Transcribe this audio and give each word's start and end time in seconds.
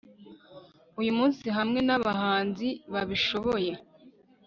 uyumunsi 0.99 1.45
hamwe 1.57 1.79
nabahanzi 1.87 2.67
babishoboye 2.93 3.71